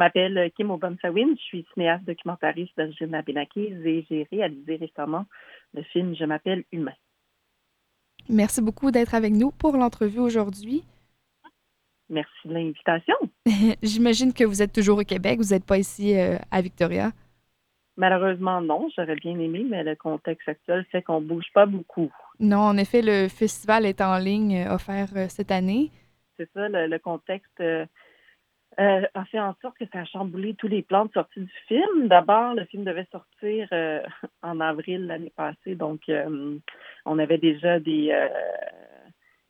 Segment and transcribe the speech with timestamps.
[0.00, 5.26] m'appelle Kim Obamsawin, je suis cinéaste documentariste d'origine abénaquise et j'ai réalisé récemment
[5.74, 6.94] le film Je m'appelle Humain.
[8.28, 10.84] Merci beaucoup d'être avec nous pour l'entrevue aujourd'hui.
[12.08, 13.14] Merci de l'invitation.
[13.82, 17.12] J'imagine que vous êtes toujours au Québec, vous n'êtes pas ici euh, à Victoria.
[17.96, 18.88] Malheureusement, non.
[18.96, 22.10] J'aurais bien aimé, mais le contexte actuel fait qu'on ne bouge pas beaucoup.
[22.38, 25.90] Non, en effet, le festival est en ligne euh, offert euh, cette année.
[26.38, 27.62] C'est ça, le, contexte
[28.80, 32.08] a fait en sorte que ça a chamboulé tous les plans de sortie du film.
[32.08, 33.68] D'abord, le film devait sortir
[34.42, 36.00] en avril l'année passée, donc
[37.04, 38.12] on avait déjà des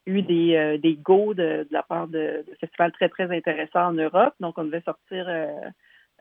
[0.07, 4.35] eu des, euh, go de, la part de, de, festivals très, très intéressants en Europe.
[4.41, 5.47] Donc, on devait sortir euh,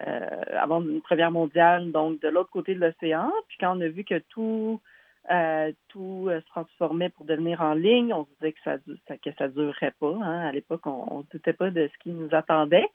[0.08, 3.32] euh, avant une première mondiale, donc de l'autre côté de l'océan.
[3.48, 4.80] Puis quand on a vu que tout
[5.32, 8.14] euh, tout euh, se transformait pour devenir en ligne.
[8.14, 8.78] On se disait que ça
[9.18, 10.16] que ça durerait pas.
[10.22, 10.48] Hein.
[10.48, 12.88] À l'époque, on ne doutait pas de ce qui nous attendait.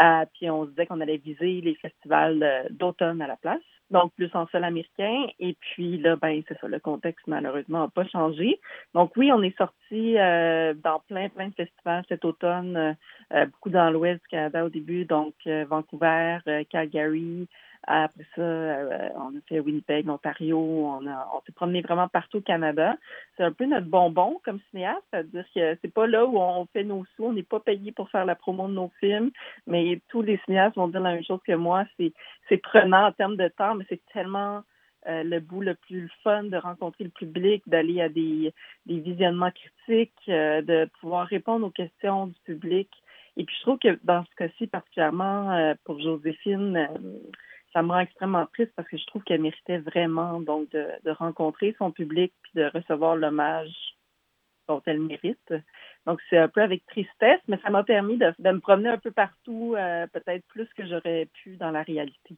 [0.00, 4.12] Euh, puis on se disait qu'on allait viser les festivals d'automne à la place, donc
[4.14, 5.26] plus en sol américain.
[5.40, 8.60] Et puis là, ben c'est ça, le contexte malheureusement n'a pas changé.
[8.94, 12.96] Donc oui, on est sorti dans plein plein de festivals cet automne,
[13.30, 16.38] beaucoup dans l'Ouest du Canada au début, donc Vancouver,
[16.70, 17.48] Calgary.
[17.86, 22.42] Après ça, euh, on a fait Winnipeg, Ontario, on, on s'est promené vraiment partout au
[22.42, 22.96] Canada.
[23.36, 26.84] C'est un peu notre bonbon comme cinéaste, c'est-à-dire que c'est pas là où on fait
[26.84, 29.30] nos sous, on n'est pas payé pour faire la promo de nos films,
[29.66, 32.12] mais tous les cinéastes vont dire la même chose que moi, c'est,
[32.48, 34.62] c'est prenant en termes de temps, mais c'est tellement
[35.08, 38.52] euh, le bout le plus fun de rencontrer le public, d'aller à des,
[38.84, 42.90] des visionnements critiques, euh, de pouvoir répondre aux questions du public.
[43.38, 46.88] Et puis je trouve que dans ce cas-ci, particulièrement pour Joséphine,
[47.72, 51.74] ça me rend extrêmement triste parce que je trouve qu'elle méritait vraiment donc de, rencontrer
[51.78, 53.72] son public puis de recevoir l'hommage
[54.68, 55.52] dont elle mérite.
[56.06, 59.10] Donc c'est un peu avec tristesse, mais ça m'a permis de, me promener un peu
[59.10, 62.36] partout, euh, peut-être plus que j'aurais pu dans la réalité.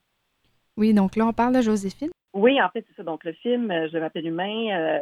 [0.77, 2.11] Oui, donc là on parle de Joséphine.
[2.35, 3.03] Oui, en fait, c'est ça.
[3.03, 4.99] Donc, le film, euh, Je m'appelle Humain, euh,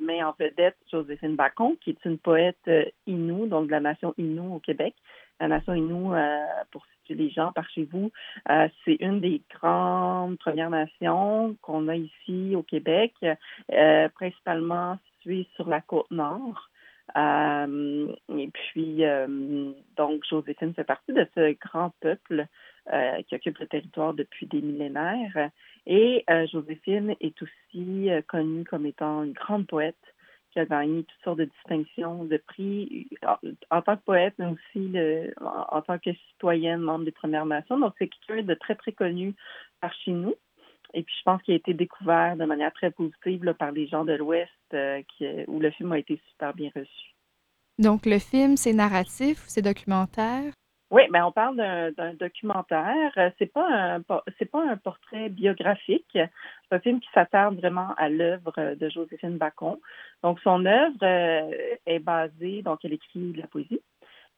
[0.00, 4.14] met en vedette Joséphine Bacon, qui est une poète euh, Innu, donc de la nation
[4.16, 4.94] Innu au Québec.
[5.40, 8.10] La nation Innu, euh, pour situer les gens par chez vous,
[8.50, 13.14] euh, c'est une des grandes Premières Nations qu'on a ici au Québec,
[14.14, 16.68] principalement située sur la côte nord.
[17.16, 19.02] et puis,
[19.96, 22.46] donc, Joséphine fait partie de ce grand peuple
[23.26, 25.50] qui occupe le territoire depuis des millénaires.
[25.88, 29.96] Et euh, Joséphine est aussi euh, connue comme étant une grande poète
[30.66, 33.08] qui a gagné toutes sortes de distinctions, de prix
[33.70, 34.92] en, tant que poète, mais aussi
[35.40, 37.78] en, tant que citoyenne, membre des Premières Nations.
[37.78, 39.34] Donc, c'est quelqu'un de très, très connu
[39.80, 40.34] par chez nous.
[40.94, 44.04] Et puis, je pense qu'il a été découvert de manière très positive par les gens
[44.04, 45.02] de l'Ouest, euh,
[45.46, 47.14] où le film a été super bien reçu.
[47.78, 50.52] Donc, le film, c'est narratif ou c'est documentaire?
[50.90, 53.12] Oui, mais ben, on parle d'un documentaire.
[53.18, 54.02] Euh, c'est pas un
[54.38, 56.06] c'est pas un portrait biographique.
[56.14, 59.76] C'est un film qui s'attarde vraiment à l'œuvre de Joséphine Bacon.
[60.22, 61.50] Donc son œuvre euh,
[61.84, 63.82] est basée, donc elle écrit de la poésie.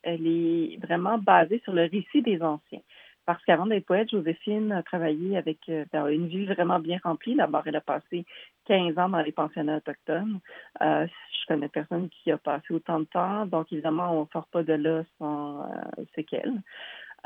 [0.03, 2.81] Elle est vraiment basée sur le récit des anciens.
[3.26, 7.36] Parce qu'avant d'être poète, Joséphine a travaillé avec euh, une vie vraiment bien remplie.
[7.36, 8.25] D'abord, elle a passé
[8.66, 10.41] 15 ans dans les pensionnats autochtones.
[10.81, 13.47] Euh, je connais personne qui a passé autant de temps.
[13.47, 16.62] Donc, évidemment, on ne sort pas de là sans euh, séquelles.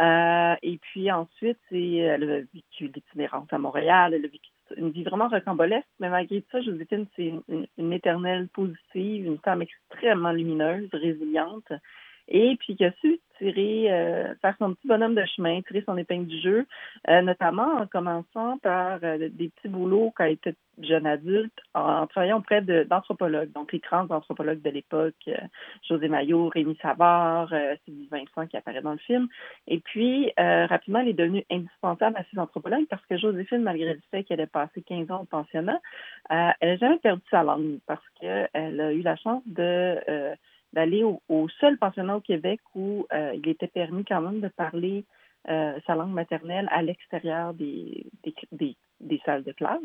[0.01, 4.15] Euh, et puis ensuite, c'est, elle a vécu l'itinérance à Montréal.
[4.15, 5.87] Elle a vécu une vie vraiment rocambolesque.
[6.01, 11.73] Mais malgré ça, Joséphine, c'est une, une éternelle positive, une femme extrêmement lumineuse, résiliente
[12.29, 15.97] et puis qui a su tirer, euh, faire son petit bonhomme de chemin, tirer son
[15.97, 16.67] épingle du jeu,
[17.09, 22.07] euh, notamment en commençant par euh, des petits boulots quand elle était jeune adulte, en,
[22.07, 25.31] travaillant auprès d'anthropologues, donc les grands anthropologues de l'époque,
[25.89, 27.55] José Maillot, Rémi Savard,
[27.85, 29.29] Sylvie Vincent qui apparaît dans le film.
[29.69, 34.01] Et puis, rapidement, elle est devenue indispensable à ces anthropologues parce que Joséphine, malgré le
[34.11, 35.79] fait qu'elle ait passé 15 ans au pensionnat,
[36.29, 40.35] elle n'a jamais perdu sa langue parce qu'elle a eu la chance de
[40.75, 45.05] d'aller au, seul pensionnat au Québec où euh, il était permis quand même de parler
[45.49, 48.07] euh, sa langue maternelle à l'extérieur des,
[48.51, 49.81] des, salles de classe.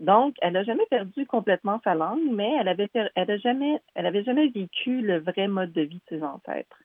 [0.00, 4.06] Donc, elle n'a jamais perdu complètement sa langue, mais elle avait, elle a jamais, elle
[4.06, 6.78] avait jamais vécu le vrai mode de vie de ses ancêtres.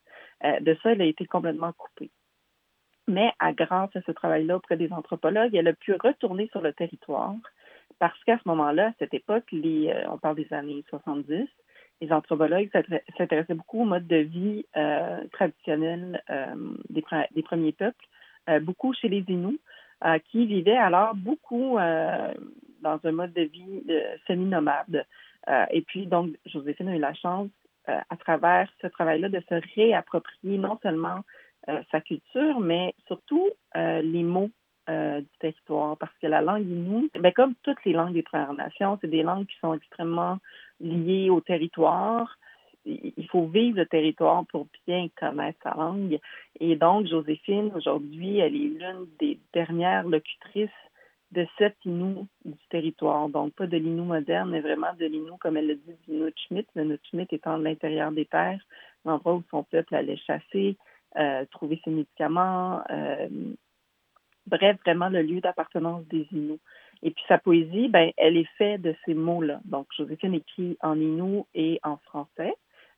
[0.44, 2.10] Euh, de ça, elle a été complètement coupée.
[3.08, 6.72] Mais à grâce à ce travail-là auprès des anthropologues, elle a pu retourner sur le
[6.72, 7.34] territoire
[7.98, 11.48] parce qu'à ce moment-là, à cette époque, on parle des années 70,
[12.00, 12.70] les anthropologues
[13.16, 16.54] s'intéressaient beaucoup au mode de vie euh, traditionnel euh,
[16.90, 17.02] des,
[17.42, 18.06] premiers peuples,
[18.48, 19.60] euh, beaucoup chez les Inuits,
[20.30, 23.82] qui vivaient alors beaucoup dans un mode de vie
[24.26, 25.06] semi-nomade.
[25.70, 27.48] et puis, donc, Joséphine a eu la chance,
[27.86, 31.20] à travers ce travail-là, de se réapproprier non seulement
[31.90, 34.50] sa culture, mais surtout les mots
[34.88, 38.98] du territoire parce que la langue Innu, ben, comme toutes les langues des Premières Nations,
[39.00, 40.38] c'est des langues qui sont extrêmement
[40.80, 42.38] liées au territoire.
[42.86, 46.18] Il faut vivre le territoire pour bien connaître sa langue.
[46.60, 50.68] Et donc, Joséphine, aujourd'hui, elle est l'une des dernières locutrices
[51.34, 53.28] de cet Innu du territoire.
[53.28, 56.66] Donc, pas de l'Innu moderne, mais vraiment de l'Innu, comme elle le dit, du Nutchmit.
[56.74, 58.60] Le Nutchmit étant de l'intérieur des terres,
[59.04, 60.76] l'endroit où son peuple allait chasser,
[61.16, 62.82] euh, trouver ses médicaments.
[62.90, 63.28] Euh,
[64.46, 66.60] bref, vraiment le lieu d'appartenance des Inuits.
[67.02, 69.60] Et puis sa poésie, ben, elle est faite de ces mots-là.
[69.64, 72.54] Donc, Joséphine écrit en Innu et en français.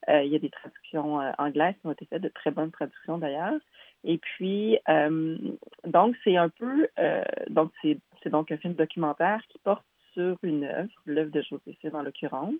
[0.08, 3.18] Euh, il y a des traductions anglaises qui ont été faites, de très bonnes traductions
[3.18, 3.58] d'ailleurs.
[4.04, 4.78] Et puis,
[5.84, 6.86] donc, c'est un peu,
[7.48, 12.02] donc, c'est donc un film documentaire qui porte sur une œuvre, l'œuvre de Joséphine en
[12.02, 12.54] l'occurrence.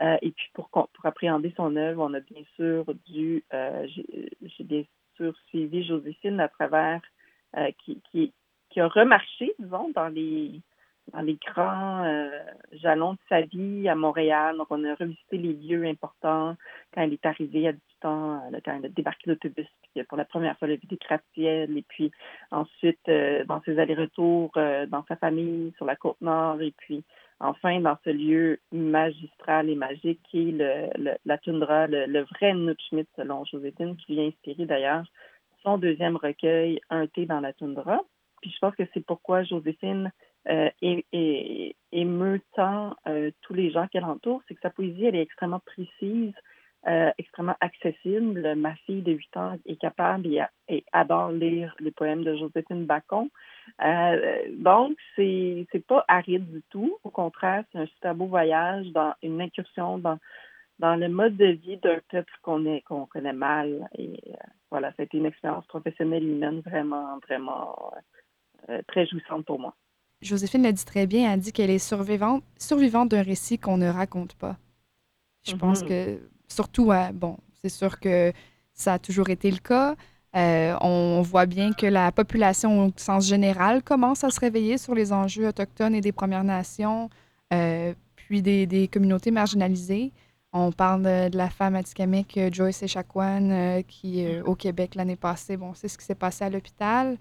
[0.00, 4.64] Euh, et puis pour, pour appréhender son œuvre, on a bien sûr dû, euh, j'ai
[4.64, 4.84] bien
[5.16, 7.00] sûr suivi Joséphine à travers,
[7.56, 8.32] euh, qui, qui,
[8.80, 10.60] a remarché, disons, dans les,
[11.46, 12.04] grands
[12.72, 14.56] jalons de sa vie à Montréal.
[14.58, 16.56] Donc, on a revisité les lieux importants
[16.94, 20.24] quand elle est arrivée à 18 ans, quand elle a débarqué l'autobus, puis pour la
[20.24, 22.10] première fois, elle a vu et puis
[22.50, 23.10] ensuite,
[23.46, 24.52] dans ses allers-retours
[24.88, 27.04] dans sa famille sur la Côte-Nord, et puis
[27.40, 33.08] enfin dans ce lieu magistral et magique qui est le, la toundra, le, vrai Nutschmidt
[33.16, 35.04] selon Joséphine, qui vient inspirer d'ailleurs
[35.62, 38.02] son deuxième recueil, Un thé dans la toundra.
[38.40, 40.12] Puis je pense que c'est pourquoi Joséphine
[40.48, 40.70] euh,
[41.92, 45.60] émeut tant euh, tous les gens qu'elle entoure, c'est que sa poésie, elle est extrêmement
[45.60, 46.32] précise,
[46.86, 48.54] euh, extrêmement accessible.
[48.54, 50.26] Ma fille de 8 ans est capable
[50.68, 53.28] et, adore lire les poèmes de Joséphine Bacon.
[54.52, 56.96] Donc, c'est pas aride du tout.
[57.04, 60.18] Au contraire, c'est un super beau voyage dans une incursion dans
[60.78, 63.88] dans le mode de vie d'un peuple qu'on qu'on connaît mal.
[63.98, 64.20] Et
[64.70, 67.92] voilà, ça a été une expérience professionnelle humaine vraiment, vraiment
[68.88, 69.74] très jouissante pour moi.
[70.20, 73.88] Joséphine l'a dit très bien, elle dit qu'elle est survivante, survivante d'un récit qu'on ne
[73.88, 74.56] raconte pas.
[75.44, 75.88] Je pense mm-hmm.
[75.88, 78.32] que surtout, bon, c'est sûr que
[78.74, 79.96] ça a toujours été le cas.
[80.36, 84.94] Euh, on voit bien que la population, au sens général, commence à se réveiller sur
[84.94, 87.08] les enjeux autochtones et des Premières Nations,
[87.52, 90.12] euh, puis des, communautés marginalisées.
[90.52, 95.74] On parle de, la femme atikamekw euh, Joyce Echaquan, qui, au Québec, l'année passée, bon,
[95.74, 97.16] c'est ce qui s'est passé à l'hôpital.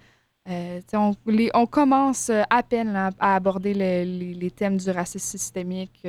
[0.47, 1.13] On,
[1.53, 6.05] on, commence à peine à aborder les, thèmes du racisme systémique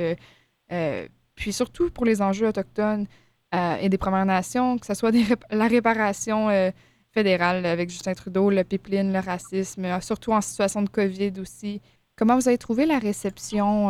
[1.39, 3.07] puis surtout pour les enjeux autochtones
[3.55, 5.11] euh, et des Premières Nations, que ce soit
[5.49, 6.69] la réparation euh,
[7.11, 11.81] fédérale avec Justin Trudeau, le pipeline, le racisme, euh, surtout en situation de COVID aussi.
[12.15, 13.87] Comment vous avez trouvé la réception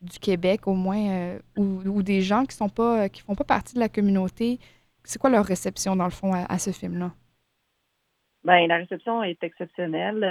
[0.00, 4.60] du Québec, au moins, ou, des gens qui qui font pas partie de la communauté?
[5.02, 7.10] C'est quoi leur réception, dans le fond, à, ce film-là?
[8.44, 10.24] Bien, la réception est exceptionnelle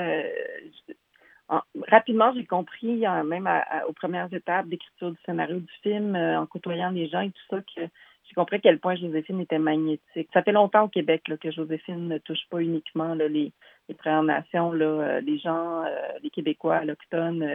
[1.88, 3.50] rapidement, j'ai compris, même
[3.88, 7.44] aux premières étapes d'écriture du scénario du film, euh, en côtoyant les gens et tout
[7.50, 7.81] ça, que
[8.25, 10.30] j'ai compris à quel point Joséphine était magnétique.
[10.33, 13.54] Ça fait longtemps au Québec que Joséphine ne touche pas uniquement les,
[13.88, 14.74] les Premières Nations.
[14.74, 15.89] Là, euh, les gens, euh,
[16.21, 17.48] les Québécois, l'Octone,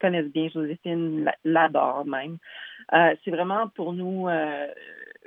[0.00, 2.38] connaissent bien Joséphine, l'adorent même.
[3.24, 4.28] C'est vraiment pour nous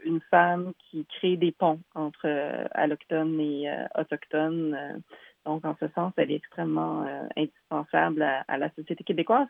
[0.03, 2.27] une femme qui crée des ponts entre
[2.73, 5.01] allochtones et autochtones
[5.45, 9.47] donc, en ce sens, elle est extrêmement euh, indispensable à, la société québécoise.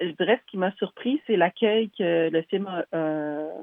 [0.00, 3.62] Je dirais ce qui m'a surpris, c'est l'accueil que le film euh,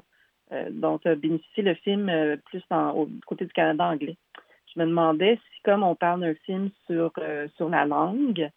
[0.70, 4.16] dont a bénéficié le film euh, plus au côté du Canada anglais.
[4.74, 7.12] Je me demandais si, comme on parle d'un film sur,
[7.56, 8.50] sur la langue,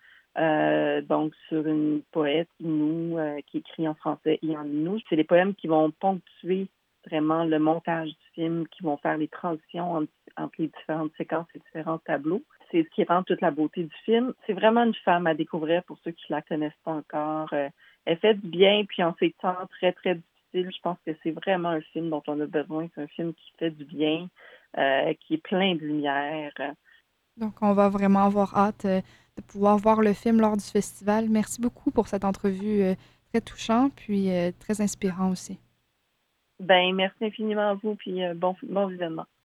[1.08, 5.54] donc sur une poète nous qui écrit en français et en nous, c'est les poèmes
[5.54, 6.68] qui vont ponctuer
[7.10, 11.60] vraiment le montage du film, qui vont faire les transitions entre, les différentes séquences et
[11.60, 14.34] différents tableaux c'est ce qui rend toute la beauté du film.
[14.46, 17.50] C'est vraiment une femme à découvrir pour ceux qui la connaissent pas encore.
[17.54, 17.70] Euh,
[18.06, 21.32] elle fait du bien, puis en ces temps très, très difficiles, je pense que c'est
[21.32, 22.88] vraiment un film dont on a besoin.
[22.96, 24.28] C'est un film qui fait du bien,
[24.78, 26.52] euh, qui est plein de lumière.
[27.38, 29.02] Donc, on va vraiment avoir hâte euh,
[29.38, 31.30] de pouvoir voir le film lors du festival.
[31.30, 32.96] Merci beaucoup pour cette entrevue
[33.32, 35.60] très touchante, puis très inspirant aussi.
[36.60, 39.28] Ben, merci infiniment à vous, puis bon, bon visionnement.